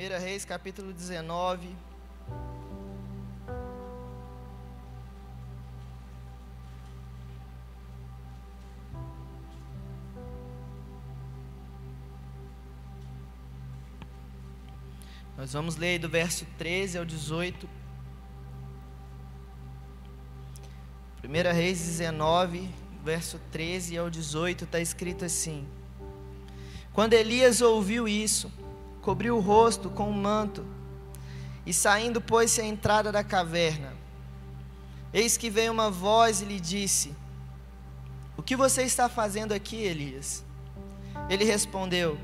[0.00, 1.68] 1 Reis, capítulo 19.
[15.36, 17.68] Nós vamos ler do verso 13 ao 18.
[21.22, 22.70] 1 Reis 19,
[23.04, 25.68] verso 13 ao 18, está escrito assim:
[26.94, 28.50] Quando Elias ouviu isso,
[29.00, 30.64] cobriu o rosto com um manto,
[31.64, 33.92] e saindo pôs-se à entrada da caverna.
[35.12, 37.14] Eis que veio uma voz e lhe disse:
[38.36, 40.44] O que você está fazendo aqui, Elias?
[41.28, 42.18] Ele respondeu: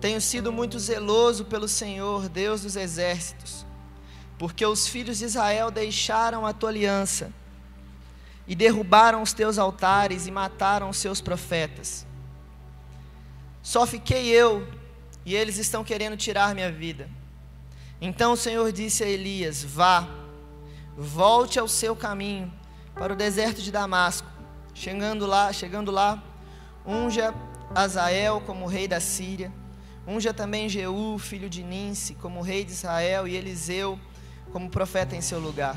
[0.00, 3.66] tenho sido muito zeloso pelo Senhor, Deus dos exércitos,
[4.38, 7.30] porque os filhos de Israel deixaram a tua aliança
[8.48, 12.06] e derrubaram os teus altares e mataram os seus profetas.
[13.62, 14.66] Só fiquei eu
[15.24, 17.08] e eles estão querendo tirar minha vida.
[18.00, 20.08] Então o Senhor disse a Elias: Vá,
[20.96, 22.52] volte ao seu caminho
[22.94, 24.28] para o deserto de Damasco.
[24.74, 26.22] Chegando lá, chegando lá,
[26.86, 27.34] unja
[27.74, 29.52] Azael como rei da Síria
[30.06, 33.96] Unja também Jeú, filho de Ninse, como rei de Israel, e Eliseu
[34.52, 35.76] como profeta em seu lugar.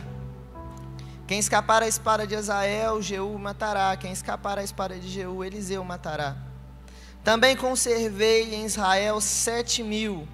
[1.28, 3.96] Quem escapar à espada de Azael, Jeú matará.
[3.96, 6.36] Quem escapar à espada de Jeú, Eliseu matará.
[7.24, 10.28] Também conservei em Israel sete mil,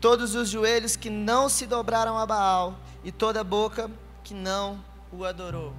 [0.00, 3.90] todos os joelhos que não se dobraram a Baal, e toda a boca
[4.24, 5.72] que não o adorou.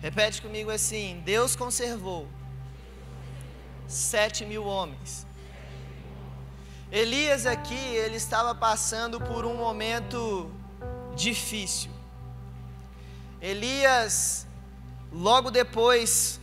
[0.00, 2.28] Repete comigo assim: Deus conservou
[3.86, 5.26] sete mil homens
[6.92, 10.52] Elias aqui, ele estava passando por um momento
[11.16, 11.90] difícil.
[13.40, 14.46] Elias,
[15.10, 16.38] logo depois,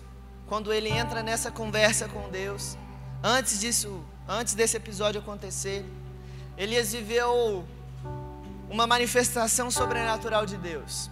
[0.47, 2.75] quando ele entra nessa conversa com Deus,
[3.23, 5.85] antes disso, antes desse episódio acontecer,
[6.57, 7.65] Elias viveu
[8.69, 11.09] uma manifestação sobrenatural de Deus.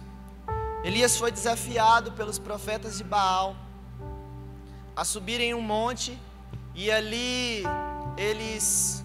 [0.84, 3.56] Elias foi desafiado pelos profetas de Baal
[4.94, 6.18] a subirem um monte
[6.74, 7.64] e ali
[8.16, 9.04] eles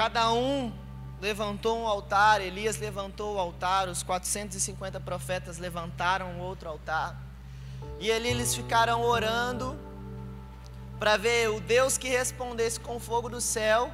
[0.00, 0.72] Cada um
[1.20, 7.20] levantou um altar, Elias levantou o altar, os 450 profetas levantaram outro altar.
[7.98, 9.78] E ali eles ficaram orando
[11.00, 13.90] para ver o Deus que respondesse com fogo do céu.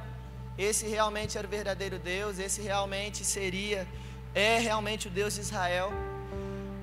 [0.57, 3.87] Esse realmente era o verdadeiro Deus, esse realmente seria,
[4.35, 5.93] é realmente o Deus de Israel.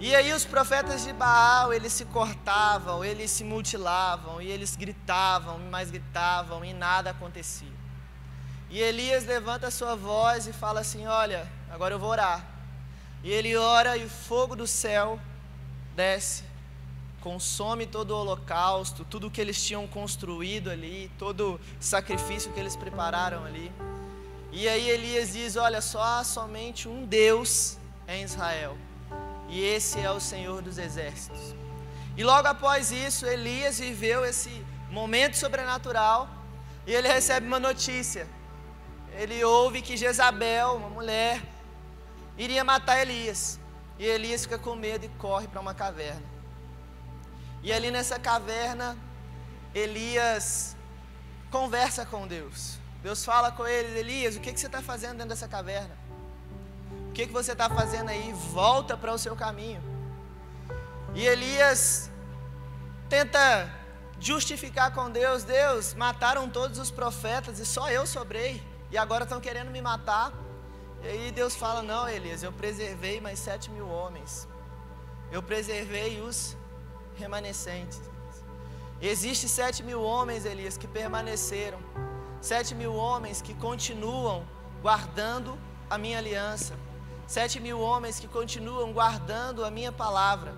[0.01, 5.61] E aí os profetas de Baal, eles se cortavam, eles se mutilavam, e eles gritavam,
[5.61, 7.77] e mais gritavam, e nada acontecia.
[8.71, 12.45] E Elias levanta a sua voz e fala assim: Olha, agora eu vou orar.
[13.23, 15.21] E ele ora e o fogo do céu
[15.95, 16.45] desce,
[17.25, 22.77] consome todo o holocausto, tudo que eles tinham construído ali, todo o sacrifício que eles
[22.77, 23.73] prepararam ali.
[24.53, 28.77] E aí Elias diz: Olha, só há somente um Deus em Israel,
[29.49, 31.55] e esse é o Senhor dos Exércitos.
[32.17, 36.29] E logo após isso, Elias viveu esse momento sobrenatural
[36.87, 38.29] e ele recebe uma notícia
[39.17, 41.41] ele ouve que Jezabel, uma mulher,
[42.37, 43.61] iria matar Elias.
[43.99, 46.34] E Elias fica com medo e corre para uma caverna.
[47.65, 48.97] E ali nessa caverna,
[49.75, 50.77] Elias
[51.51, 52.79] conversa com Deus.
[53.03, 55.97] Deus fala com ele: Elias, o que, que você está fazendo dentro dessa caverna?
[57.09, 58.35] O que, que você está fazendo aí?
[58.53, 59.83] Volta para o seu caminho.
[61.15, 62.11] E Elias
[63.09, 63.71] tenta
[64.21, 69.41] justificar com Deus: Deus, mataram todos os profetas e só eu sobrei e agora estão
[69.41, 70.35] querendo me matar.
[71.03, 74.47] E aí Deus fala: Não, Elias, eu preservei mais sete mil homens.
[75.33, 76.55] Eu preservei os
[77.17, 78.01] remanescentes.
[79.01, 81.79] Existem sete mil homens, Elias, que permaneceram.
[82.41, 84.45] Sete mil homens que continuam
[84.83, 85.59] guardando
[85.89, 86.75] a minha aliança.
[87.27, 90.55] Sete mil homens que continuam guardando a minha palavra.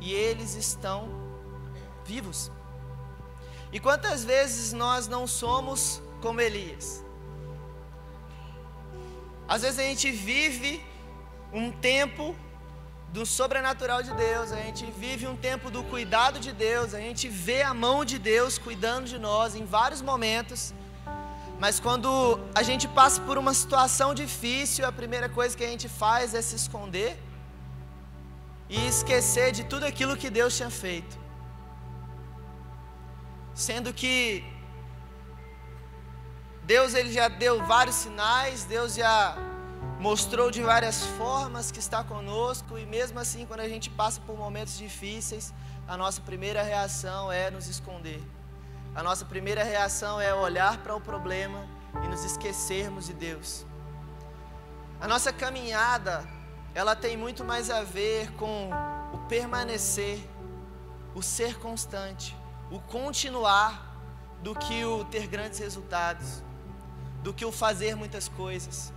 [0.00, 1.08] E eles estão
[2.04, 2.50] vivos.
[3.72, 7.04] E quantas vezes nós não somos como Elias?
[9.48, 10.84] Às vezes a gente vive
[11.52, 12.34] um tempo
[13.12, 17.28] do sobrenatural de Deus, a gente vive um tempo do cuidado de Deus, a gente
[17.28, 20.72] vê a mão de Deus cuidando de nós em vários momentos.
[21.60, 22.10] Mas quando
[22.54, 26.40] a gente passa por uma situação difícil, a primeira coisa que a gente faz é
[26.40, 27.12] se esconder
[28.68, 31.14] e esquecer de tudo aquilo que Deus tinha feito.
[33.54, 34.42] Sendo que
[36.64, 39.36] Deus ele já deu vários sinais, Deus já
[40.02, 44.36] mostrou de várias formas que está conosco e mesmo assim quando a gente passa por
[44.36, 45.54] momentos difíceis,
[45.86, 48.20] a nossa primeira reação é nos esconder.
[48.96, 51.68] A nossa primeira reação é olhar para o problema
[52.04, 53.64] e nos esquecermos de Deus.
[55.00, 56.28] A nossa caminhada,
[56.74, 58.70] ela tem muito mais a ver com
[59.12, 60.18] o permanecer,
[61.14, 62.36] o ser constante,
[62.72, 63.88] o continuar,
[64.42, 66.42] do que o ter grandes resultados,
[67.22, 68.92] do que o fazer muitas coisas,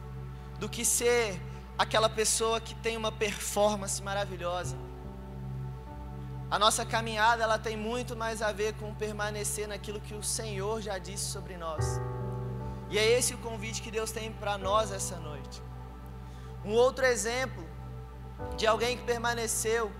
[0.60, 1.42] do que ser
[1.78, 4.78] aquela pessoa que tem uma performance maravilhosa.
[6.50, 10.82] A nossa caminhada ela tem muito mais a ver com permanecer naquilo que o Senhor
[10.82, 12.00] já disse sobre nós.
[12.90, 15.62] E é esse o convite que Deus tem para nós essa noite.
[16.64, 17.64] Um outro exemplo
[18.58, 19.92] de alguém que permaneceu,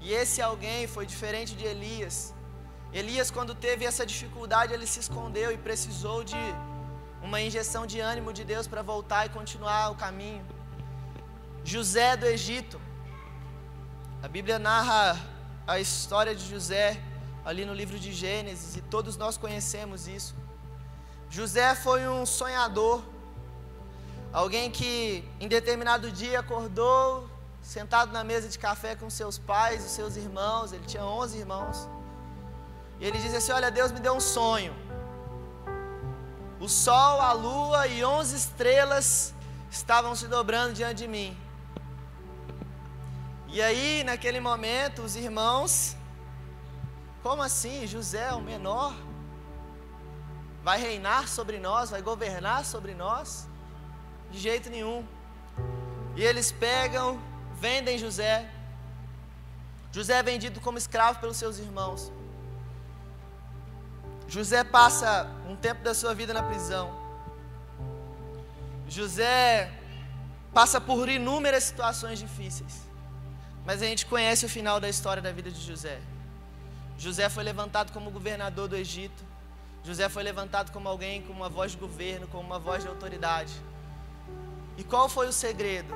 [0.00, 2.34] e esse alguém foi diferente de Elias.
[2.92, 6.36] Elias, quando teve essa dificuldade, ele se escondeu e precisou de
[7.22, 10.44] uma injeção de ânimo de Deus para voltar e continuar o caminho.
[11.64, 12.80] José do Egito.
[14.22, 15.18] A Bíblia narra
[15.66, 17.00] a história de José
[17.44, 20.34] ali no livro de Gênesis e todos nós conhecemos isso.
[21.28, 23.02] José foi um sonhador,
[24.32, 27.28] alguém que em determinado dia acordou
[27.62, 31.88] sentado na mesa de café com seus pais e seus irmãos, ele tinha 11 irmãos.
[32.98, 34.74] E ele diz assim: Olha, Deus me deu um sonho.
[36.60, 39.34] O sol, a lua e 11 estrelas
[39.70, 41.34] estavam se dobrando diante de mim.
[43.48, 45.96] E aí, naquele momento, os irmãos,
[47.22, 47.86] como assim?
[47.86, 48.94] José, o menor,
[50.62, 53.48] vai reinar sobre nós, vai governar sobre nós?
[54.30, 55.04] De jeito nenhum.
[56.14, 57.18] E eles pegam,
[57.54, 58.48] vendem José.
[59.90, 62.12] José é vendido como escravo pelos seus irmãos.
[64.30, 66.88] José passa um tempo da sua vida na prisão.
[68.88, 69.72] José
[70.54, 72.74] passa por inúmeras situações difíceis.
[73.66, 75.98] Mas a gente conhece o final da história da vida de José.
[76.96, 79.20] José foi levantado como governador do Egito.
[79.82, 83.52] José foi levantado como alguém com uma voz de governo, com uma voz de autoridade.
[84.76, 85.92] E qual foi o segredo?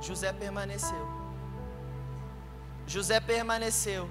[0.00, 1.08] José permaneceu.
[2.84, 4.10] José permaneceu.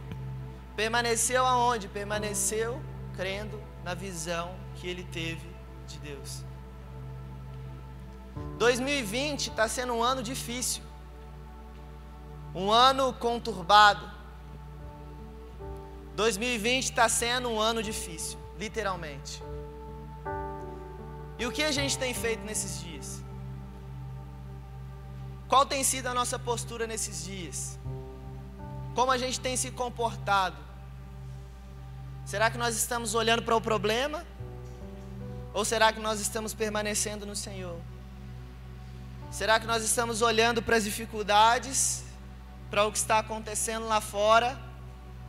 [0.78, 1.90] Permaneceu aonde?
[1.90, 2.82] Permaneceu
[3.20, 5.48] crendo na visão que ele teve
[5.86, 6.46] de Deus.
[8.58, 10.84] 2020 está sendo um ano difícil
[12.54, 14.10] um ano conturbado.
[16.16, 19.42] 2020 está sendo um ano difícil, literalmente.
[21.38, 23.24] E o que a gente tem feito nesses dias?
[25.48, 27.80] Qual tem sido a nossa postura nesses dias?
[28.94, 30.69] Como a gente tem se comportado?
[32.30, 34.24] Será que nós estamos olhando para o problema?
[35.52, 37.80] Ou será que nós estamos permanecendo no Senhor?
[39.32, 42.04] Será que nós estamos olhando para as dificuldades
[42.70, 44.56] para o que está acontecendo lá fora,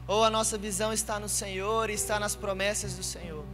[0.07, 3.47] ou a nossa visão está no Senhor e está nas promessas do Senhor.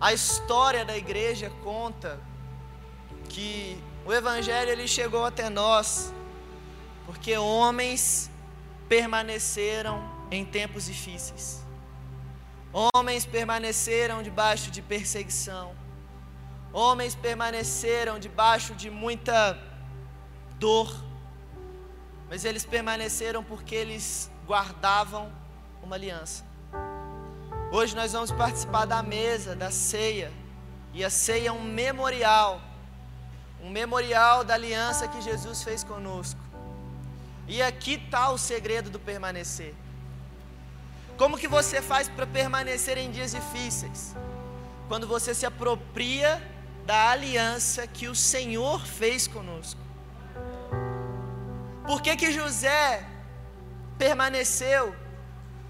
[0.00, 2.18] A história da igreja conta
[3.28, 6.10] que o evangelho ele chegou até nós
[7.04, 8.30] porque homens
[8.88, 11.64] permaneceram em tempos difíceis.
[12.94, 15.74] Homens permaneceram debaixo de perseguição.
[16.72, 19.58] Homens permaneceram debaixo de muita
[20.58, 21.10] dor
[22.30, 25.32] mas eles permaneceram porque eles guardavam
[25.82, 26.44] uma aliança.
[27.72, 30.32] Hoje nós vamos participar da mesa, da ceia,
[30.94, 32.60] e a ceia é um memorial,
[33.60, 36.40] um memorial da aliança que Jesus fez conosco.
[37.48, 39.74] E aqui está o segredo do permanecer.
[41.20, 44.16] Como que você faz para permanecer em dias difíceis?
[44.88, 46.30] Quando você se apropria
[46.86, 49.78] da aliança que o Senhor fez conosco.
[51.86, 53.06] Por que, que José
[53.98, 54.96] permaneceu?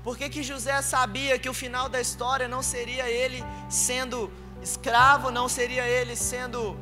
[0.05, 4.31] Por que, que José sabia que o final da história não seria ele sendo
[4.63, 6.79] escravo, não seria ele sendo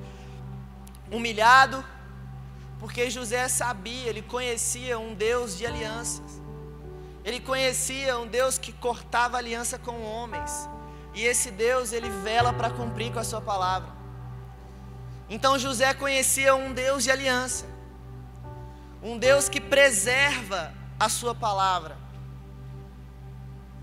[1.11, 1.83] humilhado?
[2.79, 6.48] Porque José sabia, ele conhecia um Deus de alianças.
[7.25, 10.69] Ele conhecia um Deus que cortava aliança com homens.
[11.15, 13.91] E esse Deus, ele vela para cumprir com a sua palavra.
[15.29, 17.79] Então José conhecia um Deus de aliança
[19.03, 21.97] um Deus que preserva a Sua palavra.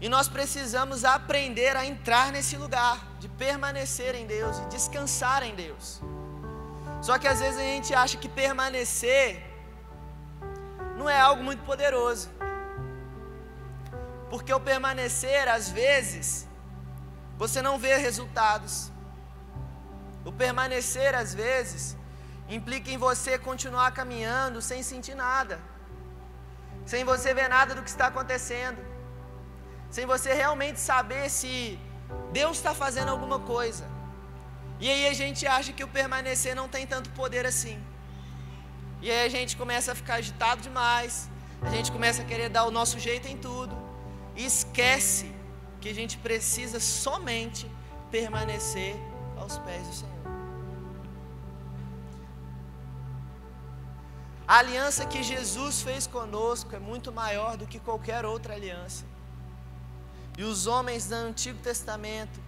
[0.02, 5.56] E nós precisamos aprender a entrar nesse lugar, de permanecer em Deus e descansar em
[5.56, 6.02] Deus.
[7.02, 9.42] Só que às vezes a gente acha que permanecer
[10.98, 12.30] não é algo muito poderoso.
[14.36, 16.46] Porque o permanecer, às vezes,
[17.42, 18.92] você não vê resultados.
[20.30, 21.84] O permanecer, às vezes,
[22.56, 25.58] implica em você continuar caminhando sem sentir nada,
[26.86, 28.82] sem você ver nada do que está acontecendo,
[29.90, 31.80] sem você realmente saber se
[32.34, 33.86] Deus está fazendo alguma coisa.
[34.82, 37.80] E aí a gente acha que o permanecer não tem tanto poder assim.
[39.02, 41.30] E aí a gente começa a ficar agitado demais,
[41.62, 43.85] a gente começa a querer dar o nosso jeito em tudo,
[44.36, 45.32] e esquece
[45.80, 47.70] que a gente precisa somente
[48.12, 48.96] permanecer
[49.38, 50.16] aos pés do Senhor.
[54.48, 59.04] A aliança que Jesus fez conosco é muito maior do que qualquer outra aliança.
[60.38, 62.40] E os homens do Antigo Testamento,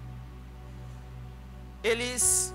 [1.84, 2.54] eles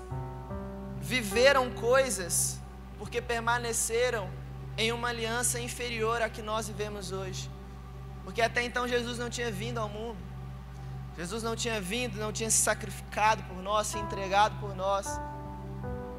[1.01, 2.59] viveram coisas
[2.97, 4.29] porque permaneceram
[4.77, 7.49] em uma aliança inferior à que nós vivemos hoje.
[8.23, 10.17] Porque até então Jesus não tinha vindo ao mundo.
[11.17, 15.07] Jesus não tinha vindo, não tinha se sacrificado por nós, se entregado por nós.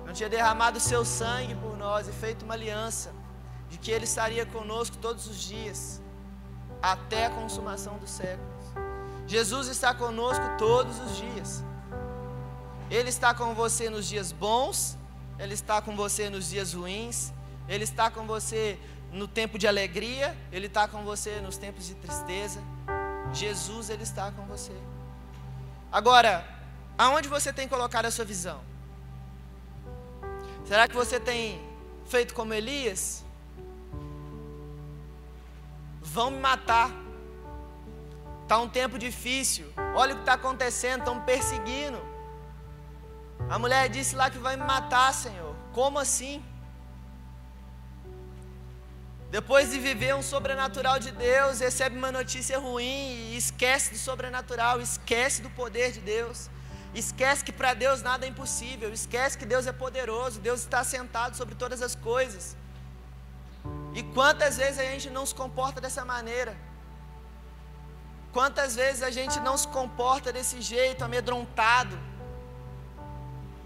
[0.07, 3.13] Não tinha derramado o seu sangue por nós e feito uma aliança
[3.69, 6.01] de que Ele estaria conosco todos os dias,
[6.81, 8.65] até a consumação dos séculos.
[9.27, 11.65] Jesus está conosco todos os dias.
[12.91, 14.97] Ele está com você nos dias bons,
[15.39, 17.33] Ele está com você nos dias ruins,
[17.69, 18.79] Ele está com você
[19.15, 22.61] no tempo de alegria, Ele está com você nos tempos de tristeza.
[23.33, 24.73] Jesus, Ele está com você.
[25.91, 26.45] Agora,
[26.99, 28.61] aonde você tem colocado a sua visão?
[30.65, 31.61] Será que você tem
[32.07, 33.25] feito como Elias?
[36.03, 36.91] Vão me matar.
[38.43, 39.73] Está um tempo difícil.
[39.95, 42.01] Olha o que está acontecendo, estão me perseguindo.
[43.49, 45.55] A mulher disse lá que vai me matar, Senhor.
[45.73, 46.43] Como assim?
[49.37, 54.81] Depois de viver um sobrenatural de Deus, recebe uma notícia ruim e esquece do sobrenatural,
[54.81, 56.49] esquece do poder de Deus,
[57.03, 61.35] esquece que para Deus nada é impossível, esquece que Deus é poderoso, Deus está sentado
[61.41, 62.57] sobre todas as coisas.
[63.99, 66.55] E quantas vezes a gente não se comporta dessa maneira?
[68.33, 71.99] Quantas vezes a gente não se comporta desse jeito, amedrontado,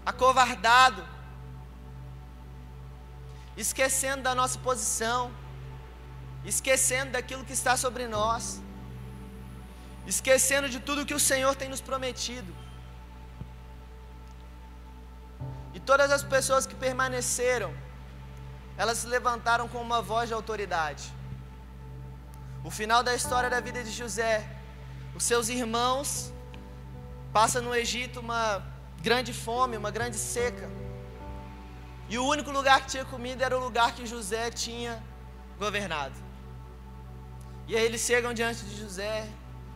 [0.03, 1.03] acovardado,
[3.55, 5.31] esquecendo da nossa posição,
[6.45, 8.61] esquecendo daquilo que está sobre nós,
[10.07, 12.55] esquecendo de tudo que o Senhor tem nos prometido.
[15.73, 17.73] E todas as pessoas que permaneceram,
[18.77, 21.11] elas se levantaram com uma voz de autoridade.
[22.63, 24.47] O final da história da vida de José,
[25.15, 26.31] os seus irmãos
[27.31, 28.63] passam no Egito uma
[29.01, 30.69] grande fome, uma grande seca.
[32.09, 35.01] E o único lugar que tinha comida era o lugar que José tinha
[35.57, 36.28] governado.
[37.69, 39.27] E aí eles chegam diante de José,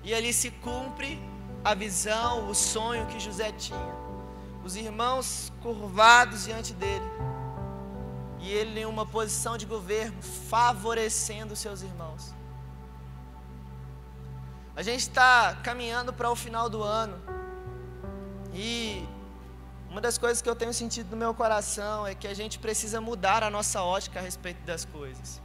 [0.04, 1.20] e ali se cumpre
[1.64, 3.96] a visão, o sonho que José tinha.
[4.64, 7.06] Os irmãos curvados diante dele,
[8.40, 12.34] e ele em uma posição de governo, favorecendo seus irmãos.
[14.76, 17.22] A gente está caminhando para o final do ano,
[18.56, 19.08] e
[19.92, 23.00] uma das coisas que eu tenho sentido no meu coração é que a gente precisa
[23.00, 25.43] mudar a nossa ótica a respeito das coisas.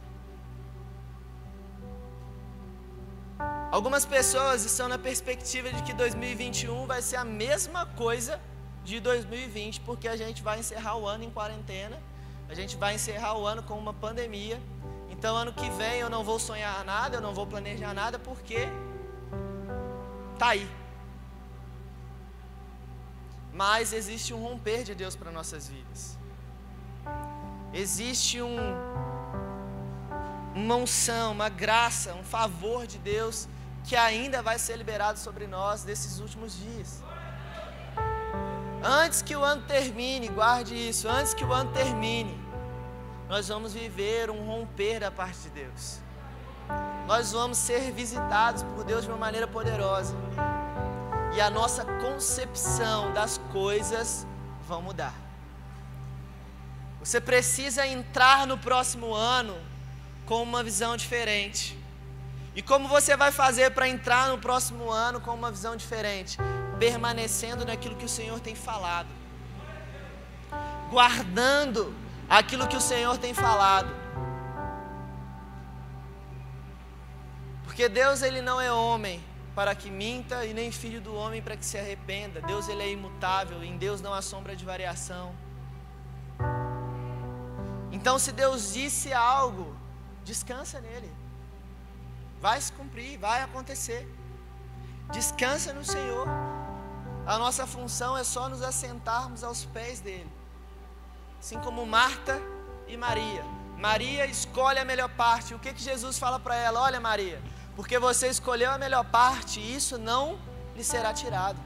[3.71, 8.41] Algumas pessoas estão na perspectiva de que 2021 vai ser a mesma coisa
[8.83, 12.01] de 2020, porque a gente vai encerrar o ano em quarentena,
[12.49, 14.59] a gente vai encerrar o ano com uma pandemia.
[15.11, 18.67] Então, ano que vem eu não vou sonhar nada, eu não vou planejar nada, porque
[20.39, 20.67] tá aí.
[23.53, 26.17] Mas existe um romper de Deus para nossas vidas.
[27.71, 28.57] Existe um
[30.55, 33.47] uma unção, uma graça, um favor de Deus
[33.83, 37.03] que ainda vai ser liberado sobre nós nesses últimos dias.
[38.83, 42.37] Antes que o ano termine, guarde isso, antes que o ano termine,
[43.27, 45.99] nós vamos viver um romper da parte de Deus.
[47.07, 50.15] Nós vamos ser visitados por Deus de uma maneira poderosa.
[51.35, 54.25] E a nossa concepção das coisas
[54.67, 55.13] vão mudar.
[56.99, 59.57] Você precisa entrar no próximo ano
[60.25, 61.77] com uma visão diferente.
[62.55, 66.37] E como você vai fazer para entrar no próximo ano com uma visão diferente?
[66.79, 69.09] Permanecendo naquilo que o Senhor tem falado,
[70.89, 71.93] guardando
[72.29, 73.93] aquilo que o Senhor tem falado.
[77.63, 79.23] Porque Deus ele não é homem
[79.55, 82.41] para que minta e nem filho do homem para que se arrependa.
[82.41, 85.35] Deus ele é imutável, em Deus não há sombra de variação.
[87.91, 89.75] Então se Deus disse algo,
[90.23, 91.18] descansa nele.
[92.39, 94.07] Vai se cumprir, vai acontecer.
[95.11, 96.27] Descansa no Senhor.
[97.25, 100.31] A nossa função é só nos assentarmos aos pés dele.
[101.39, 102.41] Assim como Marta
[102.87, 103.43] e Maria.
[103.77, 105.53] Maria escolhe a melhor parte.
[105.53, 106.81] O que, que Jesus fala para ela?
[106.81, 107.41] Olha, Maria,
[107.75, 110.39] porque você escolheu a melhor parte, isso não
[110.75, 111.59] lhe será tirado.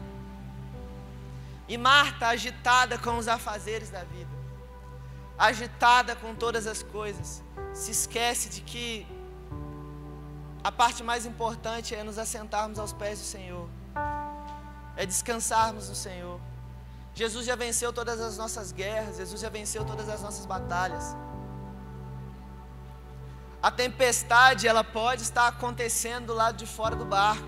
[1.67, 4.29] E Marta, agitada com os afazeres da vida,
[5.37, 7.41] agitada com todas as coisas,
[7.73, 9.07] se esquece de que
[10.63, 13.67] a parte mais importante é nos assentarmos aos pés do Senhor,
[14.95, 16.39] é descansarmos no Senhor.
[17.13, 21.15] Jesus já venceu todas as nossas guerras, Jesus já venceu todas as nossas batalhas.
[23.61, 27.47] A tempestade, ela pode estar acontecendo do lado de fora do barco.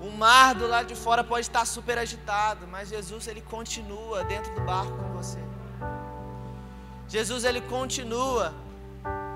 [0.00, 4.54] O mar do lado de fora pode estar super agitado, mas Jesus ele continua dentro
[4.54, 5.38] do barco com você.
[7.08, 8.54] Jesus ele continua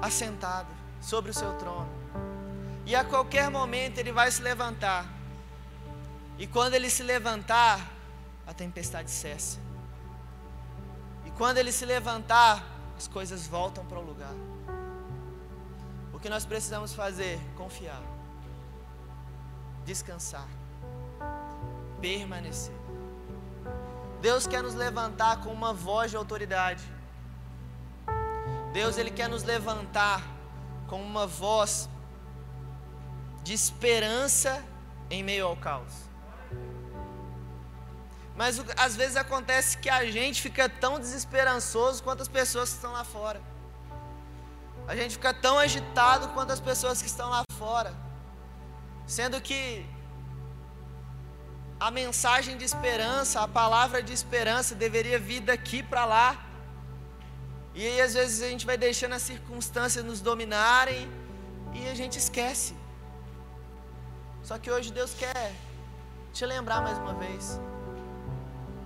[0.00, 0.68] assentado
[1.00, 2.00] sobre o seu trono.
[2.90, 5.06] E a qualquer momento ele vai se levantar.
[6.37, 7.88] E quando ele se levantar,
[8.44, 9.61] a tempestade cessa.
[11.25, 12.66] E quando ele se levantar,
[12.99, 14.35] as coisas voltam para o lugar.
[16.12, 17.38] O que nós precisamos fazer?
[17.56, 18.02] Confiar.
[19.85, 20.49] Descansar.
[22.00, 22.75] Permanecer.
[24.20, 26.82] Deus quer nos levantar com uma voz de autoridade.
[28.73, 30.20] Deus ele quer nos levantar
[30.88, 31.88] com uma voz
[33.42, 34.64] de esperança
[35.11, 36.11] em meio ao caos.
[38.40, 42.92] Mas às vezes acontece que a gente fica tão desesperançoso quanto as pessoas que estão
[42.92, 43.40] lá fora.
[44.88, 47.92] A gente fica tão agitado quanto as pessoas que estão lá fora.
[49.06, 49.85] Sendo que
[51.78, 56.28] a mensagem de esperança, a palavra de esperança deveria vir daqui para lá.
[57.75, 61.11] E aí às vezes a gente vai deixando as circunstâncias nos dominarem
[61.75, 62.79] e a gente esquece.
[64.50, 65.52] Só que hoje Deus quer
[66.37, 67.61] te lembrar mais uma vez.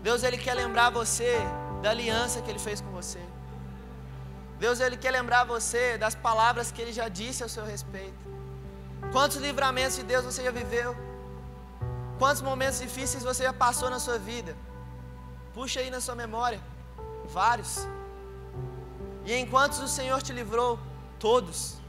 [0.02, 1.30] Deus ele quer lembrar você
[1.80, 3.23] da aliança que ele fez com você.
[4.59, 8.26] Deus ele quer lembrar você das palavras que ele já disse ao seu respeito.
[9.11, 10.94] Quantos livramentos de Deus você já viveu?
[12.18, 14.54] Quantos momentos difíceis você já passou na sua vida?
[15.54, 16.61] Puxa aí na sua memória.
[17.38, 17.88] Vários.
[19.25, 20.78] E em quantos o Senhor te livrou?
[21.19, 21.82] Todos.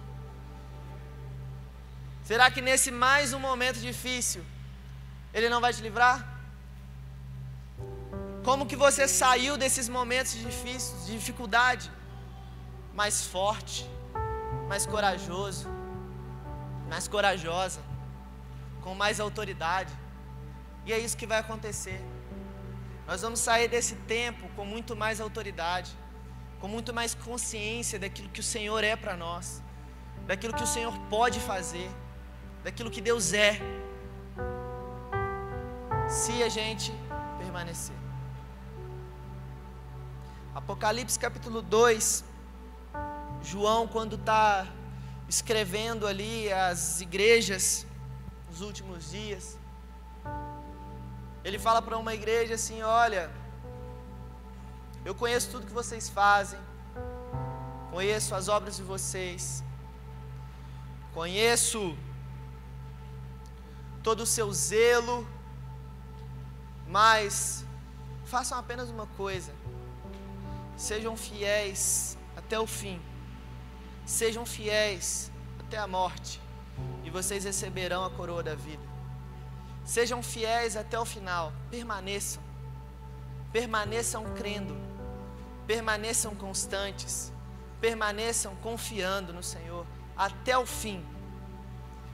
[2.30, 4.44] Será que nesse mais um momento difícil,
[5.34, 6.18] Ele não vai te livrar?
[8.48, 11.92] Como que você saiu desses momentos difíceis, de dificuldade?
[13.02, 13.90] Mais forte,
[14.72, 15.68] mais corajoso,
[16.92, 17.82] mais corajosa,
[18.84, 19.94] com mais autoridade.
[20.86, 22.00] E é isso que vai acontecer.
[23.08, 25.92] Nós vamos sair desse tempo com muito mais autoridade
[26.60, 29.62] com muito mais consciência daquilo que o Senhor é para nós,
[30.26, 31.90] daquilo que o Senhor pode fazer,
[32.66, 33.60] daquilo que Deus é,
[36.10, 36.92] se a gente
[37.38, 37.96] permanecer.
[40.56, 42.26] Apocalipse capítulo 2,
[43.44, 44.66] João, quando está
[45.30, 47.86] escrevendo ali as igrejas
[48.50, 49.60] nos últimos dias,
[51.44, 53.30] ele fala para uma igreja assim: olha
[55.10, 56.60] eu conheço tudo que vocês fazem,
[57.92, 59.64] conheço as obras de vocês,
[61.14, 61.96] conheço
[64.06, 65.28] todo o seu zelo,
[66.88, 67.66] mas
[68.26, 69.52] façam apenas uma coisa:
[70.78, 73.02] sejam fiéis até o fim,
[74.06, 76.40] sejam fiéis até a morte,
[77.04, 78.86] e vocês receberão a coroa da vida.
[79.84, 82.42] Sejam fiéis até o final, permaneçam,
[83.52, 84.86] permaneçam crendo.
[85.66, 87.34] Permaneçam constantes,
[87.82, 89.84] permaneçam confiando no Senhor
[90.16, 91.04] até o fim,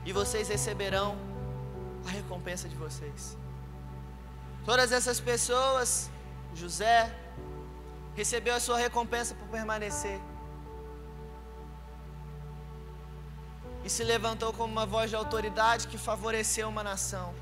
[0.06, 1.31] e vocês receberão
[2.06, 3.38] a recompensa de vocês.
[4.66, 6.10] Todas essas pessoas,
[6.54, 7.12] José,
[8.16, 10.20] recebeu a sua recompensa por permanecer.
[13.84, 17.34] E se levantou como uma voz de autoridade que favoreceu uma nação.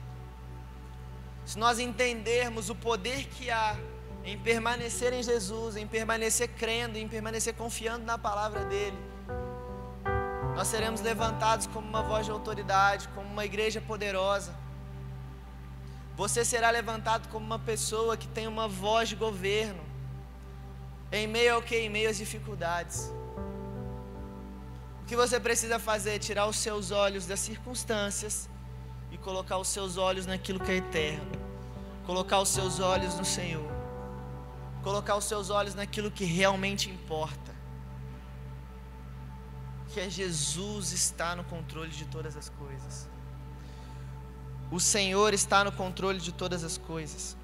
[1.46, 3.76] Se nós entendermos o poder que há
[4.24, 8.98] em permanecer em Jesus, em permanecer crendo, em permanecer confiando na palavra dEle,
[10.60, 14.54] nós seremos levantados como uma voz de autoridade, como uma igreja poderosa.
[16.18, 19.82] Você será levantado como uma pessoa que tem uma voz de governo,
[21.14, 21.78] em meio ao que?
[21.78, 23.10] Em meio às dificuldades.
[25.02, 28.50] O que você precisa fazer é tirar os seus olhos das circunstâncias
[29.14, 31.32] e colocar os seus olhos naquilo que é eterno,
[32.06, 33.80] colocar os seus olhos no Senhor
[34.84, 37.49] colocar os seus olhos naquilo que realmente importa.
[39.94, 43.10] Que é Jesus está no controle de todas as coisas.
[44.72, 47.36] O Senhor está no controle de todas as coisas.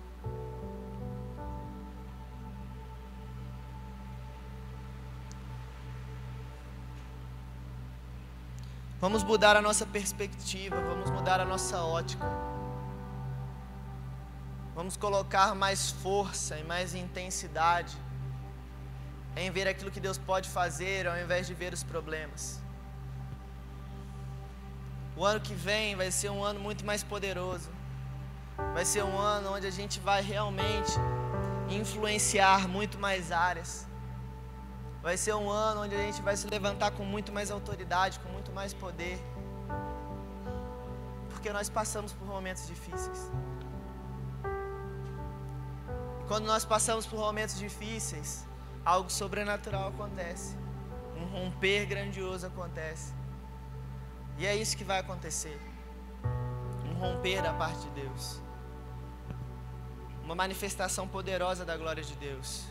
[9.01, 12.25] Vamos mudar a nossa perspectiva, vamos mudar a nossa ótica.
[14.75, 17.95] vamos colocar mais força e mais intensidade
[19.35, 22.59] em ver aquilo que Deus pode fazer ao invés de ver os problemas.
[25.17, 27.69] O ano que vem vai ser um ano muito mais poderoso.
[28.73, 30.93] Vai ser um ano onde a gente vai realmente
[31.69, 33.85] influenciar muito mais áreas.
[35.01, 38.29] Vai ser um ano onde a gente vai se levantar com muito mais autoridade, com
[38.29, 39.19] muito mais poder.
[41.29, 43.31] Porque nós passamos por momentos difíceis.
[46.27, 48.43] Quando nós passamos por momentos difíceis,
[48.85, 50.55] algo sobrenatural acontece.
[51.17, 53.13] Um romper grandioso acontece.
[54.37, 55.59] E é isso que vai acontecer.
[56.85, 58.39] Um romper da parte de Deus.
[60.23, 62.65] Uma manifestação poderosa da glória de Deus.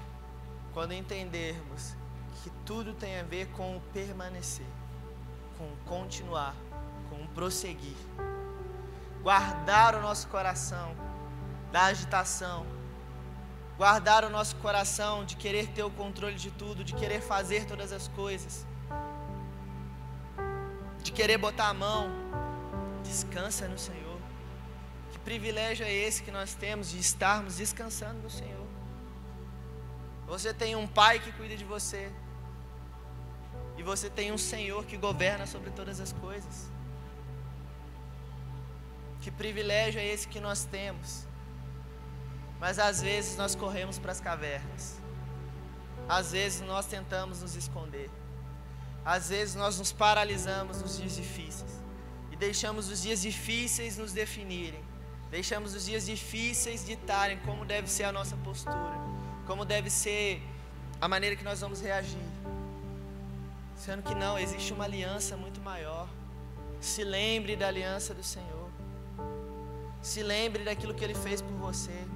[0.72, 1.94] Quando entendermos
[2.42, 4.66] que tudo tem a ver com o permanecer,
[5.56, 6.54] com o continuar,
[7.08, 7.96] com o prosseguir.
[9.22, 10.94] Guardar o nosso coração
[11.72, 12.66] da agitação.
[13.76, 17.92] Guardar o nosso coração de querer ter o controle de tudo, de querer fazer todas
[17.92, 18.64] as coisas
[21.04, 22.10] de querer botar a mão.
[23.04, 24.18] Descansa no Senhor.
[25.12, 28.66] Que privilégio é esse que nós temos de estarmos descansando no Senhor?
[30.26, 32.10] Você tem um pai que cuida de você.
[33.76, 36.70] E você tem um Senhor que governa sobre todas as coisas.
[39.20, 41.26] Que privilégio é esse que nós temos?
[42.64, 44.96] Mas às vezes nós corremos para as cavernas.
[46.08, 48.08] Às vezes nós tentamos nos esconder.
[49.04, 51.72] Às vezes nós nos paralisamos nos dias difíceis
[52.32, 54.82] e deixamos os dias difíceis nos definirem.
[55.30, 58.96] Deixamos os dias difíceis ditarem como deve ser a nossa postura,
[59.46, 60.42] como deve ser
[60.98, 62.26] a maneira que nós vamos reagir.
[63.76, 66.08] Sendo que não, existe uma aliança muito maior.
[66.80, 68.70] Se lembre da aliança do Senhor.
[70.00, 72.06] Se lembre daquilo que Ele fez por você.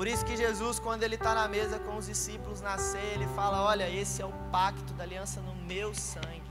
[0.00, 3.26] Por isso que Jesus, quando ele está na mesa com os discípulos na ceia, ele
[3.36, 6.50] fala: Olha, esse é o pacto da aliança no meu sangue.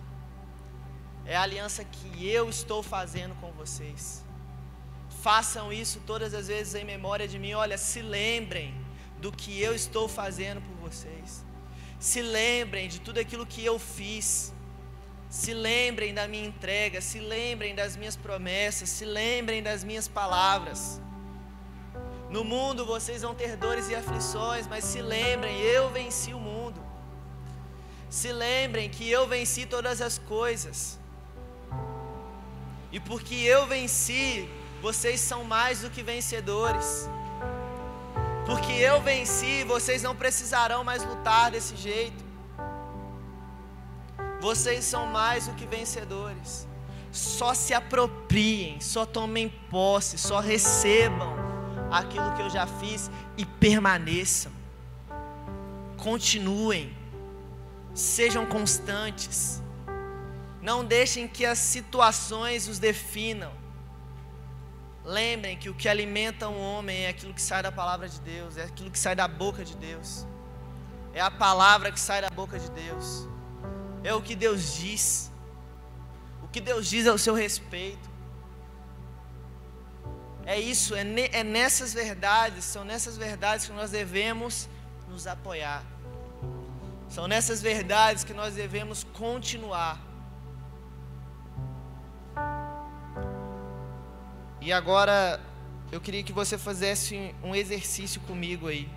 [1.25, 4.23] É a aliança que eu estou fazendo com vocês.
[5.23, 7.55] Façam isso todas as vezes em memória de mim.
[7.55, 8.71] Olha, se lembrem
[9.17, 11.43] do que eu estou fazendo por vocês.
[11.99, 14.53] Se lembrem de tudo aquilo que eu fiz.
[15.27, 17.01] Se lembrem da minha entrega.
[17.01, 18.89] Se lembrem das minhas promessas.
[18.89, 21.01] Se lembrem das minhas palavras.
[22.29, 26.79] No mundo vocês vão ter dores e aflições, mas se lembrem, eu venci o mundo.
[28.09, 30.99] Se lembrem que eu venci todas as coisas.
[32.91, 34.47] E porque eu venci,
[34.79, 37.09] vocês são mais do que vencedores.
[38.45, 42.23] Porque eu venci, vocês não precisarão mais lutar desse jeito.
[44.39, 46.67] Vocês são mais do que vencedores.
[47.11, 51.38] Só se apropriem, só tomem posse, só recebam
[51.91, 54.51] aquilo que eu já fiz e permaneçam.
[55.97, 56.95] Continuem.
[57.93, 59.61] Sejam constantes.
[60.61, 63.51] Não deixem que as situações os definam.
[65.03, 68.57] Lembrem que o que alimenta um homem é aquilo que sai da palavra de Deus,
[68.57, 70.25] é aquilo que sai da boca de Deus.
[71.13, 73.27] É a palavra que sai da boca de Deus.
[74.03, 75.31] É o que Deus diz.
[76.43, 78.08] O que Deus diz ao seu respeito.
[80.53, 84.67] É isso, é, ne, é nessas verdades, são nessas verdades que nós devemos
[85.07, 85.83] nos apoiar.
[87.07, 90.01] São nessas verdades que nós devemos continuar.
[94.59, 95.39] E agora
[95.91, 98.89] eu queria que você fizesse um exercício comigo aí.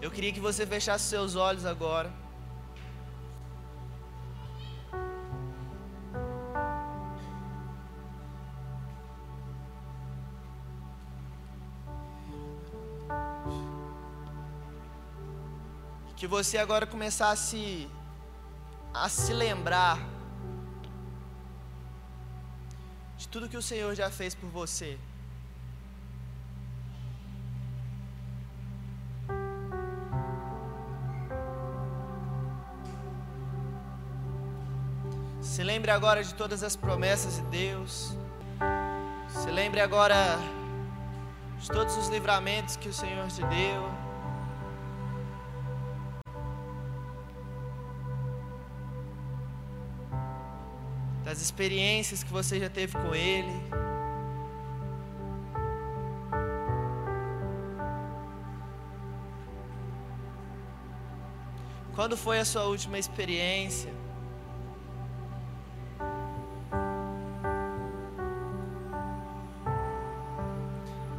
[0.00, 2.10] Eu queria que você fechasse seus olhos agora.
[16.16, 17.88] Que você agora começasse
[18.92, 19.98] a se lembrar
[23.16, 24.98] de tudo que o Senhor já fez por você.
[35.40, 38.16] Se lembre agora de todas as promessas de Deus.
[39.28, 40.38] Se lembre agora
[41.58, 44.03] de todos os livramentos que o Senhor te deu.
[51.44, 53.52] Experiências que você já teve com Ele.
[61.94, 63.92] Quando foi a sua última experiência?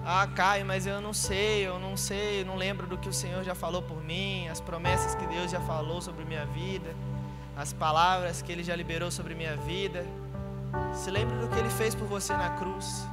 [0.08, 3.14] Ah, Caio, mas eu não sei, eu não sei, eu não lembro do que o
[3.14, 6.96] Senhor já falou por mim, as promessas que Deus já falou sobre minha vida,
[7.56, 10.06] as palavras que Ele já liberou sobre minha vida.
[10.94, 13.08] Se lembre do que Ele fez por você na cruz.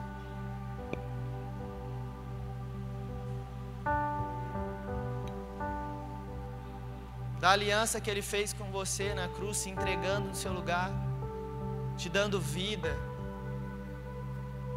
[7.40, 10.90] Da aliança que Ele fez com você na cruz, se entregando no seu lugar,
[11.96, 12.96] te dando vida,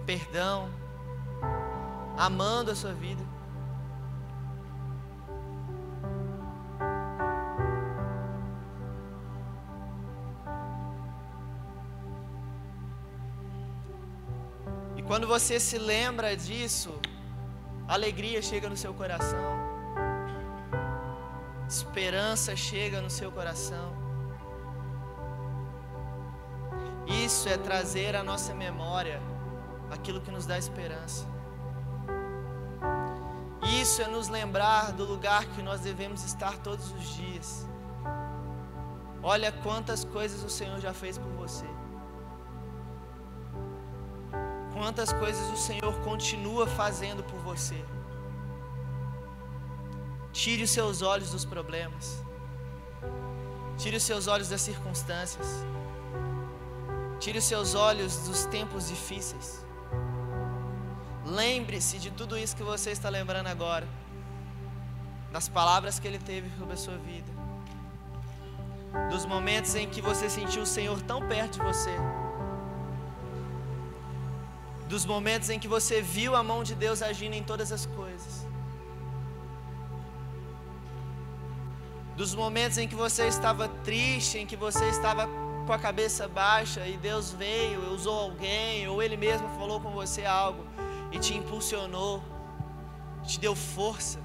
[0.05, 0.69] perdão
[2.17, 3.34] amando a sua vida.
[15.07, 16.99] Quando você se lembra disso,
[17.87, 19.53] alegria chega no seu coração,
[21.67, 23.93] esperança chega no seu coração.
[27.07, 29.21] Isso é trazer à nossa memória
[29.91, 31.25] aquilo que nos dá esperança.
[33.81, 37.67] Isso é nos lembrar do lugar que nós devemos estar todos os dias.
[39.21, 41.74] Olha quantas coisas o Senhor já fez por você.
[44.85, 47.83] Quantas coisas o Senhor continua fazendo por você.
[50.31, 52.23] Tire os seus olhos dos problemas.
[53.79, 55.47] Tire os seus olhos das circunstâncias.
[57.19, 59.65] Tire os seus olhos dos tempos difíceis.
[61.25, 63.87] Lembre-se de tudo isso que você está lembrando agora,
[65.31, 67.31] das palavras que Ele teve sobre a sua vida,
[69.09, 71.97] dos momentos em que você sentiu o Senhor tão perto de você,
[74.87, 78.45] dos momentos em que você viu a mão de Deus agindo em todas as coisas,
[82.15, 85.27] dos momentos em que você estava triste, em que você estava
[85.65, 90.23] com a cabeça baixa e Deus veio, usou alguém, ou Ele mesmo falou com você
[90.23, 90.63] algo
[91.11, 92.23] e te impulsionou,
[93.23, 94.19] te deu força.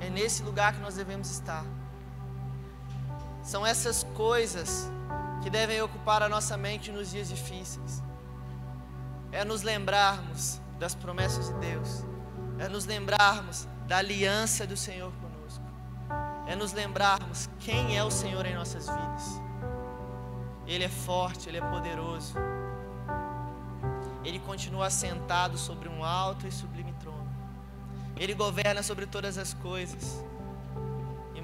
[0.00, 1.64] É nesse lugar que nós devemos estar.
[3.42, 4.90] São essas coisas
[5.42, 8.02] que devem ocupar a nossa mente nos dias difíceis.
[9.32, 12.04] É nos lembrarmos das promessas de Deus.
[12.58, 15.64] É nos lembrarmos da aliança do Senhor conosco.
[16.46, 19.40] É nos lembrarmos quem é o Senhor em nossas vidas.
[20.66, 22.34] Ele é forte, Ele é poderoso.
[24.24, 27.28] Ele continua assentado sobre um alto e sublime trono.
[28.16, 30.22] Ele governa sobre todas as coisas.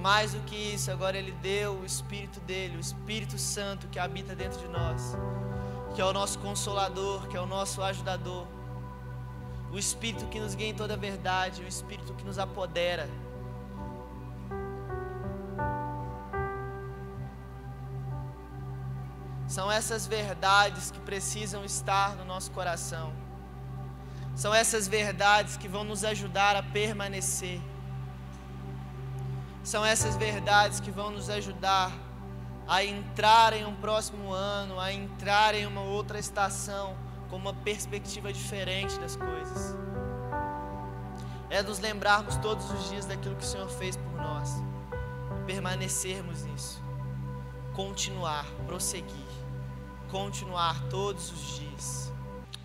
[0.06, 4.36] Mais do que isso, agora Ele deu o Espírito dele, o Espírito Santo que habita
[4.36, 5.16] dentro de nós,
[5.96, 8.46] que é o nosso consolador, que é o nosso ajudador.
[9.72, 13.08] O Espírito que nos guia em toda a verdade, o Espírito que nos apodera
[19.48, 23.12] São essas verdades que precisam estar no nosso coração.
[24.36, 27.60] São essas verdades que vão nos ajudar a permanecer.
[29.66, 31.90] São essas verdades que vão nos ajudar
[32.68, 36.96] a entrar em um próximo ano, a entrar em uma outra estação
[37.28, 39.76] com uma perspectiva diferente das coisas.
[41.50, 44.50] É nos lembrarmos todos os dias daquilo que o Senhor fez por nós,
[45.46, 46.80] permanecermos nisso,
[47.74, 49.26] continuar, prosseguir
[50.08, 52.12] continuar todos os dias.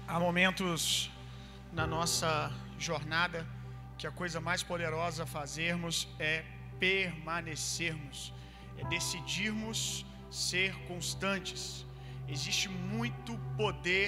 [0.08, 1.10] Há momentos
[1.74, 3.48] na nossa jornada
[3.98, 6.46] que a coisa mais poderosa a fazermos é
[6.84, 8.20] permanecermos,
[8.80, 9.80] é decidirmos
[10.46, 11.86] ser constantes.
[12.36, 14.08] Existe muito poder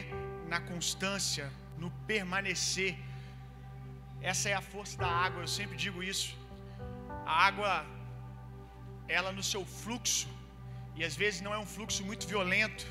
[0.54, 1.46] na constância,
[1.78, 2.94] no permanecer.
[4.32, 6.30] Essa é a força da água, eu sempre digo isso.
[7.32, 7.72] A água,
[9.18, 10.30] ela no seu fluxo,
[10.98, 12.86] e às vezes não é um fluxo muito violento,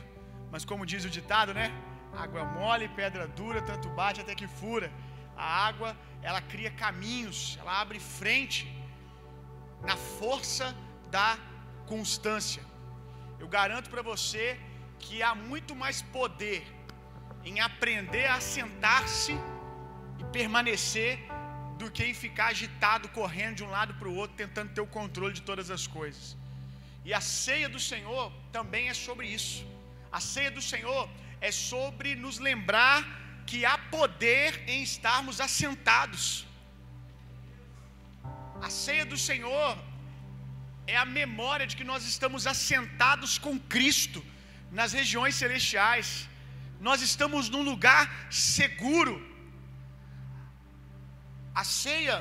[0.53, 1.67] mas como diz o ditado, né?
[2.25, 4.89] Água mole, pedra dura, tanto bate até que fura.
[5.37, 5.91] A água,
[6.29, 8.61] ela cria caminhos, ela abre frente
[9.85, 10.75] na força
[11.11, 11.39] da
[11.87, 12.63] constância.
[13.39, 14.59] Eu garanto para você
[14.99, 16.65] que há muito mais poder
[17.45, 19.33] em aprender a sentar-se
[20.21, 21.19] e permanecer
[21.79, 24.87] do que em ficar agitado, correndo de um lado para o outro, tentando ter o
[24.87, 26.37] controle de todas as coisas.
[27.05, 29.67] E a ceia do Senhor também é sobre isso.
[30.11, 31.09] A ceia do Senhor
[31.41, 33.05] é sobre nos lembrar
[33.45, 36.47] que há poder em estarmos assentados.
[38.67, 39.73] A ceia do Senhor
[40.87, 44.21] é a memória de que nós estamos assentados com Cristo
[44.79, 46.29] nas regiões celestiais.
[46.89, 49.15] Nós estamos num lugar seguro.
[51.63, 52.19] A ceia,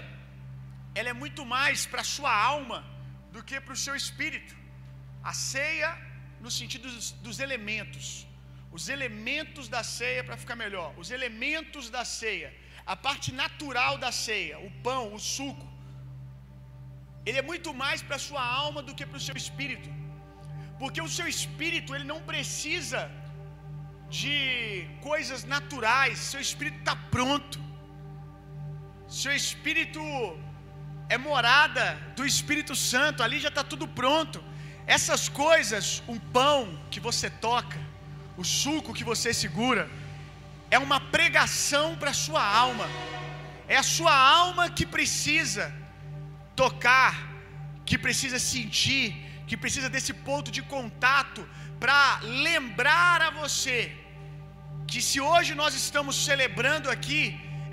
[1.00, 2.80] ela é muito mais para a sua alma
[3.32, 4.56] do que para o seu espírito.
[5.24, 5.90] A ceia
[6.40, 8.26] no sentido dos, dos elementos.
[8.78, 10.90] os elementos da ceia para ficar melhor.
[10.98, 12.50] Os elementos da ceia,
[12.94, 15.71] a parte natural da ceia, o pão, o suco.
[17.26, 19.90] Ele é muito mais para a sua alma do que para o seu espírito.
[20.80, 23.02] Porque o seu espírito, ele não precisa
[24.10, 27.60] de coisas naturais, seu espírito está pronto.
[29.08, 30.02] Seu espírito
[31.16, 31.86] é morada
[32.18, 34.40] do Espírito Santo, ali já está tudo pronto.
[34.96, 37.80] Essas coisas, um pão que você toca,
[38.42, 39.84] o suco que você segura,
[40.76, 42.88] é uma pregação para a sua alma.
[43.68, 45.66] É a sua alma que precisa
[46.56, 47.14] tocar,
[47.86, 49.06] que precisa sentir,
[49.48, 51.42] que precisa desse ponto de contato
[51.80, 53.78] para lembrar a você
[54.92, 57.24] que se hoje nós estamos celebrando aqui,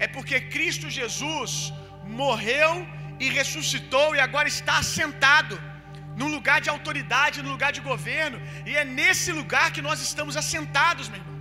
[0.05, 1.73] é porque Cristo Jesus
[2.21, 2.73] morreu
[3.25, 5.55] e ressuscitou e agora está assentado
[6.21, 8.39] num lugar de autoridade, num lugar de governo,
[8.69, 11.39] e é nesse lugar que nós estamos assentados, meu irmão.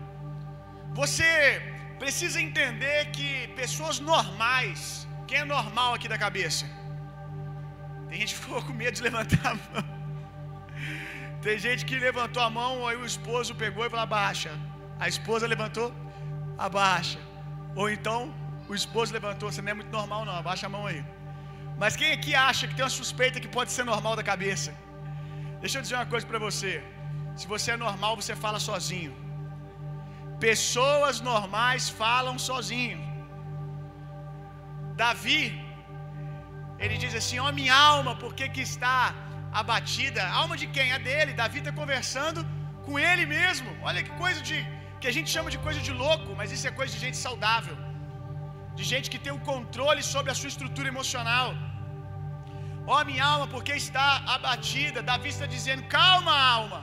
[1.02, 1.30] Você
[2.02, 3.30] precisa entender que
[3.62, 4.80] pessoas normais,
[5.28, 6.66] quem é normal aqui da cabeça?
[8.10, 9.86] Tem gente que ficou com medo de levantar a mão.
[11.46, 14.52] Tem gente que levantou a mão, aí o esposo pegou e falou: abaixa.
[15.04, 15.90] A esposa levantou,
[16.68, 17.20] abaixa.
[17.76, 18.20] Ou então
[18.72, 21.02] o esposo levantou, você não é muito normal, não, abaixa a mão aí.
[21.82, 24.72] Mas quem aqui acha que tem uma suspeita que pode ser normal da cabeça?
[25.62, 26.72] Deixa eu dizer uma coisa para você.
[27.40, 29.14] Se você é normal, você fala sozinho.
[30.48, 33.00] Pessoas normais falam sozinho.
[35.02, 35.42] Davi,
[36.84, 38.98] ele diz assim: Ó oh, minha alma, por que, que está
[39.62, 40.22] abatida?
[40.42, 40.90] Alma de quem?
[40.98, 41.40] A dele.
[41.42, 42.42] Davi está conversando
[42.86, 43.70] com ele mesmo.
[43.90, 44.58] Olha que coisa de.
[45.02, 47.78] que a gente chama de coisa de louco, mas isso é coisa de gente saudável.
[48.80, 51.50] De gente que tem o controle sobre a sua estrutura emocional.
[52.90, 55.08] Ó oh, minha alma, porque está abatida?
[55.12, 56.82] Davi está dizendo: calma, alma.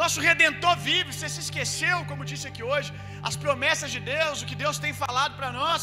[0.00, 1.10] Nosso redentor vive.
[1.12, 2.90] Você se esqueceu, como disse aqui hoje,
[3.28, 5.82] as promessas de Deus, o que Deus tem falado para nós.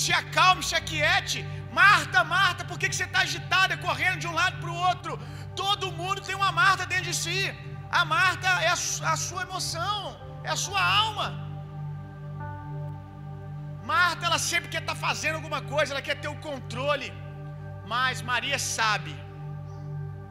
[0.00, 1.40] Se acalme, se aquiete.
[1.82, 5.12] Marta, Marta, por que, que você está agitada, correndo de um lado para o outro?
[5.62, 7.40] Todo mundo tem uma Marta dentro de si.
[8.00, 8.78] A Marta é a,
[9.12, 9.98] a sua emoção,
[10.48, 11.28] é a sua alma.
[13.92, 17.08] Marta, ela sempre quer estar tá fazendo alguma coisa, ela quer ter o controle.
[17.92, 19.12] Mas Maria sabe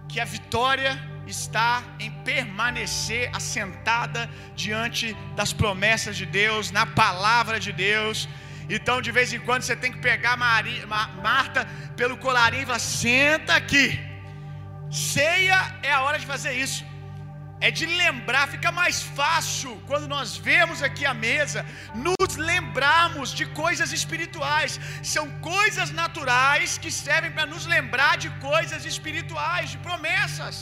[0.09, 0.91] que a vitória
[1.35, 4.21] está em permanecer assentada
[4.63, 5.05] diante
[5.39, 8.27] das promessas de Deus, na palavra de Deus.
[8.69, 12.79] Então, de vez em quando, você tem que pegar Maria, Marta pelo colarinho e falar:
[12.79, 13.99] senta aqui.
[14.91, 16.83] Ceia é a hora de fazer isso
[17.65, 21.65] é de lembrar, fica mais fácil quando nós vemos aqui a mesa,
[22.05, 24.73] nos lembrarmos de coisas espirituais.
[25.01, 30.55] São coisas naturais que servem para nos lembrar de coisas espirituais, de promessas.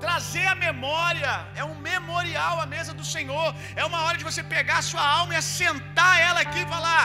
[0.00, 3.54] Trazer a memória é um memorial à mesa do Senhor.
[3.76, 7.04] É uma hora de você pegar a sua alma e assentar ela aqui e falar: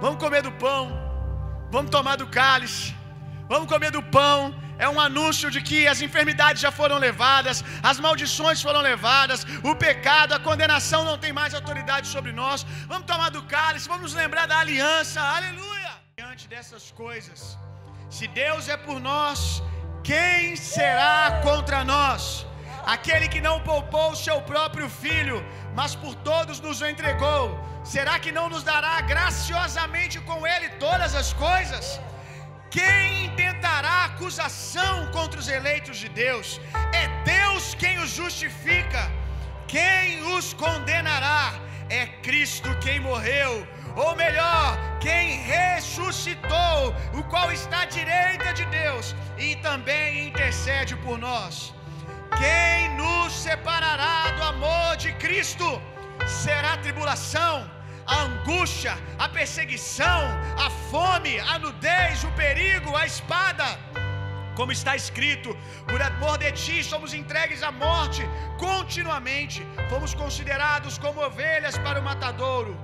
[0.00, 0.84] vamos comer do pão,
[1.70, 2.94] vamos tomar do cálice,
[3.48, 7.98] vamos comer do pão é um anúncio de que as enfermidades já foram levadas, as
[7.98, 12.66] maldições foram levadas, o pecado, a condenação não tem mais autoridade sobre nós.
[12.86, 15.92] Vamos tomar do cálice, vamos nos lembrar da aliança, aleluia!
[16.18, 17.58] Diante dessas coisas,
[18.10, 19.62] se Deus é por nós,
[20.08, 22.46] quem será contra nós?
[22.94, 25.38] Aquele que não poupou o seu próprio filho,
[25.78, 27.44] mas por todos nos entregou,
[27.94, 32.00] será que não nos dará graciosamente com ele todas as coisas?
[32.70, 36.60] Quem intentará acusação contra os eleitos de Deus?
[37.02, 39.02] É Deus quem os justifica.
[39.66, 41.42] Quem os condenará?
[41.88, 43.66] É Cristo quem morreu,
[43.96, 51.18] ou melhor, quem ressuscitou, o qual está à direita de Deus e também intercede por
[51.18, 51.74] nós.
[52.38, 55.80] Quem nos separará do amor de Cristo?
[56.26, 57.76] Será tribulação?
[58.06, 60.20] a angústia, a perseguição,
[60.64, 63.66] a fome, a nudez, o perigo, a espada.
[64.54, 65.54] Como está escrito,
[65.86, 68.22] por amor de ti somos entregues à morte
[68.58, 69.60] continuamente,
[69.90, 72.74] fomos considerados como ovelhas para o matadouro.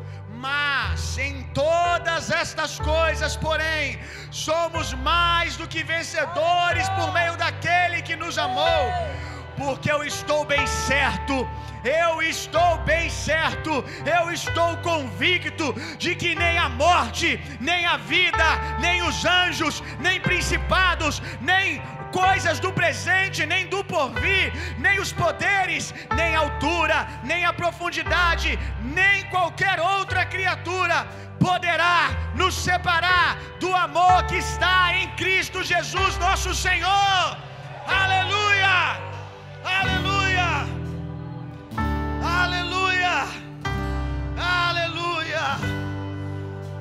[0.43, 4.01] Mas em todas estas coisas, porém,
[4.32, 8.90] somos mais do que vencedores por meio daquele que nos amou
[9.62, 11.48] porque eu estou bem certo,
[11.84, 13.84] eu estou bem certo,
[14.16, 18.48] eu estou convicto de que nem a morte, nem a vida,
[18.80, 25.94] nem os anjos, nem principados, nem coisas do presente, nem do porvir, nem os poderes,
[26.16, 31.06] nem a altura, nem a profundidade, nem qualquer outra criatura
[31.38, 37.36] poderá nos separar do amor que está em Cristo Jesus, nosso Senhor.
[37.86, 38.32] Aleluia!
[39.64, 40.66] Aleluia!
[42.22, 43.28] Aleluia!
[44.36, 45.58] Aleluia!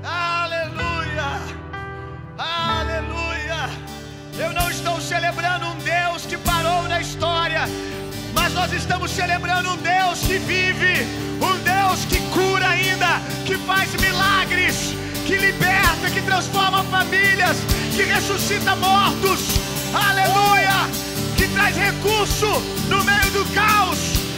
[0.03, 1.29] Aleluia!
[2.37, 3.69] Aleluia!
[4.39, 7.61] Eu não estou celebrando um Deus que parou na história,
[8.33, 11.05] mas nós estamos celebrando um Deus que vive,
[11.39, 14.95] um Deus que cura ainda, que faz milagres,
[15.27, 17.57] que liberta, que transforma famílias,
[17.95, 19.41] que ressuscita mortos.
[19.93, 21.10] Aleluia!
[21.41, 22.45] Que traz recurso
[22.87, 23.97] no meio do caos.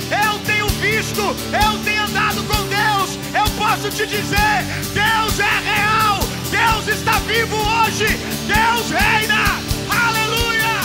[0.09, 3.19] Eu tenho visto, eu tenho andado com Deus.
[3.35, 8.07] Eu posso te dizer: Deus é real, Deus está vivo hoje,
[8.47, 9.59] Deus reina.
[9.89, 10.79] Aleluia!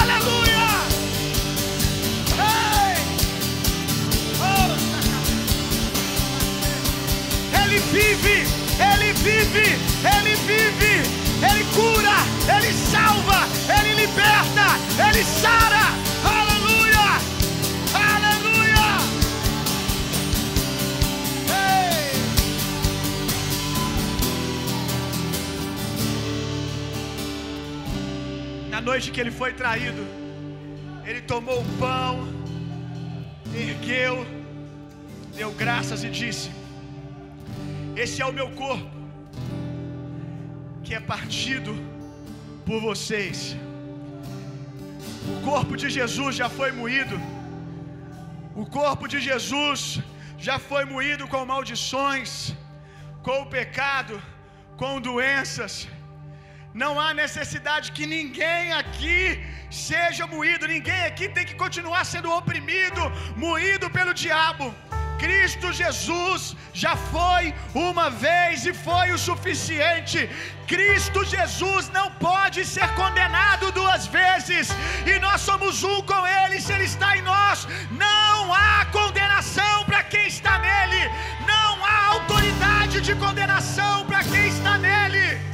[0.00, 0.66] Aleluia!
[4.42, 4.74] Oh,
[7.62, 8.44] Ele vive,
[8.92, 9.78] Ele vive,
[10.18, 10.94] Ele vive,
[11.48, 12.16] Ele cura,
[12.56, 14.66] Ele salva, Ele liberta,
[15.08, 15.59] Ele sara.
[28.90, 30.02] Noite que ele foi traído,
[31.08, 32.14] ele tomou o pão,
[33.64, 34.14] ergueu,
[35.38, 36.48] deu graças e disse:
[38.02, 38.96] Esse é o meu corpo,
[40.84, 41.74] que é partido
[42.68, 43.38] por vocês.
[45.34, 47.16] O corpo de Jesus já foi moído.
[48.62, 49.80] O corpo de Jesus
[50.48, 52.32] já foi moído com maldições,
[53.26, 54.16] com o pecado,
[54.82, 55.74] com doenças.
[56.72, 63.00] Não há necessidade que ninguém aqui seja moído, ninguém aqui tem que continuar sendo oprimido,
[63.36, 64.72] moído pelo diabo.
[65.18, 70.30] Cristo Jesus já foi uma vez e foi o suficiente.
[70.66, 74.68] Cristo Jesus não pode ser condenado duas vezes,
[75.04, 80.04] e nós somos um com Ele, se Ele está em nós, não há condenação para
[80.04, 81.02] quem está nele,
[81.46, 85.49] não há autoridade de condenação para quem está nele.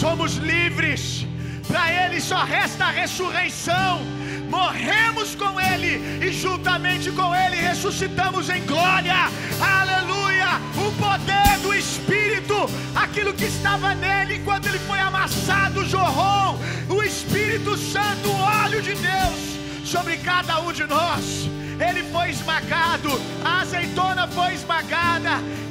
[0.00, 1.26] Somos livres,
[1.68, 4.00] para Ele só resta a ressurreição.
[4.48, 9.28] Morremos com Ele e juntamente com Ele ressuscitamos em glória.
[9.60, 10.52] Aleluia!
[10.74, 12.54] O poder do Espírito,
[12.96, 16.58] aquilo que estava nele quando ele foi amassado, jorrou.
[16.88, 19.38] O Espírito Santo, o óleo de Deus
[19.84, 21.50] sobre cada um de nós.
[21.80, 23.08] Ele foi esmagado,
[23.42, 25.30] a azeitona foi esmagada,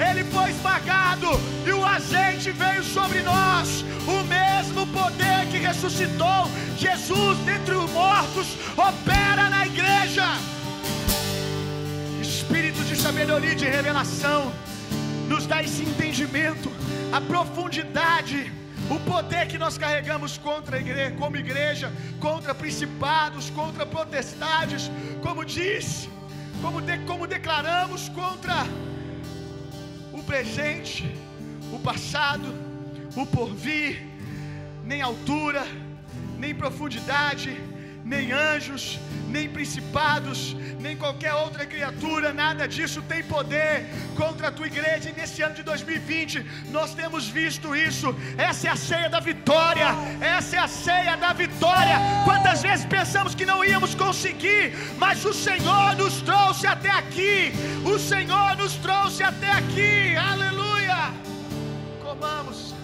[0.09, 1.27] ele foi esmagado
[1.65, 3.85] e o azeite veio sobre nós.
[4.07, 10.25] O mesmo poder que ressuscitou Jesus dentre os mortos opera na igreja.
[12.19, 14.51] Espírito de sabedoria e de revelação
[15.27, 16.71] nos dá esse entendimento,
[17.11, 18.51] a profundidade,
[18.89, 24.89] o poder que nós carregamos contra a igreja, como igreja, contra principados, contra potestades,
[25.21, 26.09] como disse,
[26.61, 28.65] como, de, como declaramos contra
[30.11, 31.05] o presente,
[31.71, 32.53] o passado,
[33.15, 34.07] o porvir,
[34.83, 35.65] nem altura,
[36.37, 37.55] nem profundidade,
[38.09, 43.85] nem anjos, nem principados, nem qualquer outra criatura, nada disso tem poder
[44.15, 45.09] contra a tua igreja.
[45.09, 48.07] E nesse ano de 2020, nós temos visto isso.
[48.35, 49.89] Essa é a ceia da vitória.
[50.19, 51.97] Essa é a ceia da vitória.
[52.25, 57.51] Quantas vezes pensamos que não íamos conseguir, mas o Senhor nos trouxe até aqui.
[57.85, 60.15] O Senhor nos trouxe até aqui.
[60.15, 61.13] Aleluia.
[62.01, 62.78] Comamos.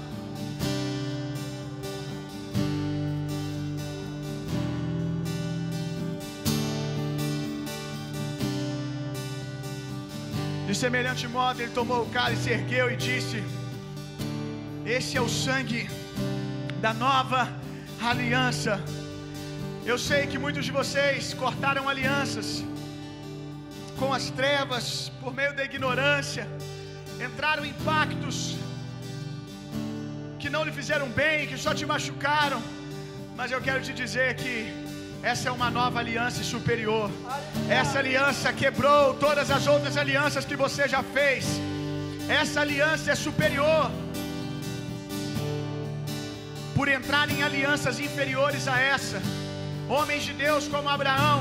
[10.84, 13.38] Semelhante modo, ele tomou o cálice, ergueu e disse:
[14.86, 15.90] Esse é o sangue
[16.82, 17.42] da nova
[18.10, 18.74] aliança.
[19.86, 22.50] Eu sei que muitos de vocês cortaram alianças
[24.00, 26.46] com as trevas por meio da ignorância,
[27.26, 28.58] entraram em pactos
[30.38, 32.62] que não lhe fizeram bem, que só te machucaram.
[33.38, 34.85] Mas eu quero te dizer que
[35.32, 37.10] essa é uma nova aliança superior.
[37.68, 41.46] Essa aliança quebrou todas as outras alianças que você já fez.
[42.30, 43.90] Essa aliança é superior.
[46.76, 49.20] Por entrar em alianças inferiores a essa,
[49.90, 51.40] homens de Deus como Abraão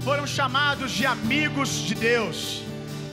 [0.00, 2.62] foram chamados de amigos de Deus.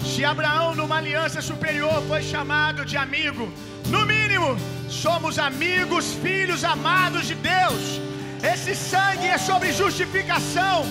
[0.06, 3.52] Se Abraão, numa aliança superior, foi chamado de amigo,
[3.90, 4.56] no mínimo,
[4.90, 8.13] somos amigos, filhos amados de Deus.
[8.52, 10.86] Esse sangue é sobre justificação.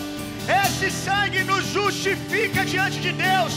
[0.64, 3.52] Esse sangue nos justifica diante de Deus.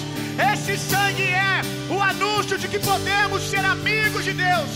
[0.51, 4.69] Esse sangue é o anúncio de que podemos ser amigos de Deus,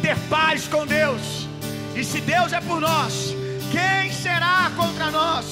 [0.00, 1.48] ter paz com Deus.
[1.96, 3.34] E se Deus é por nós,
[3.72, 5.46] quem será contra nós?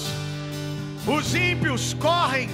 [1.05, 2.49] Os ímpios correm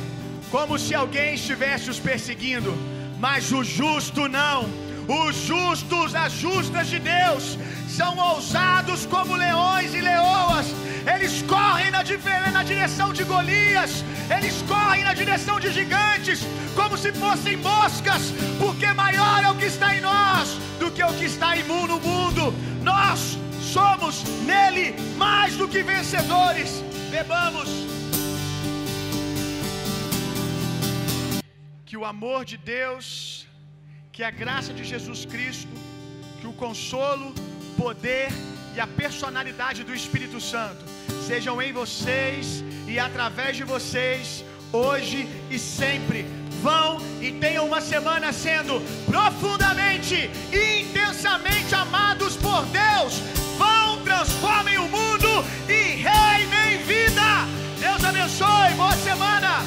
[0.51, 2.75] como se alguém estivesse os perseguindo,
[3.19, 4.88] mas o justo não.
[5.09, 10.67] Os justos, as justas de Deus, são ousados como leões e leoas.
[11.13, 12.05] Eles correm na,
[12.53, 14.05] na direção de Golias,
[14.37, 16.41] eles correm na direção de gigantes,
[16.75, 21.15] como se fossem moscas, porque maior é o que está em nós do que o
[21.15, 22.53] que está em no mundo.
[22.83, 26.83] Nós somos nele mais do que vencedores.
[27.11, 27.69] Bebamos.
[31.87, 33.38] Que o amor de Deus,
[34.19, 35.71] que a graça de Jesus Cristo,
[36.41, 37.33] que o consolo,
[37.77, 38.31] poder
[38.75, 40.85] e a personalidade do Espírito Santo
[41.25, 46.27] sejam em vocês e através de vocês, hoje e sempre.
[46.61, 53.21] Vão e tenham uma semana sendo profundamente e intensamente amados por Deus.
[53.57, 55.29] Vão, transformem o mundo
[55.69, 57.47] e reinem vida.
[57.79, 58.75] Deus abençoe.
[58.77, 59.64] Boa semana.